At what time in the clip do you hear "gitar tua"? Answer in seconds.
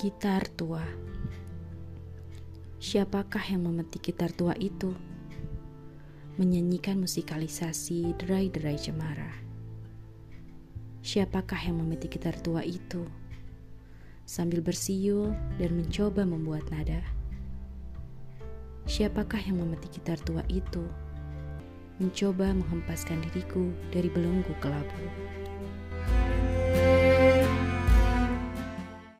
0.00-0.80, 4.08-4.56, 12.16-12.64, 20.00-20.40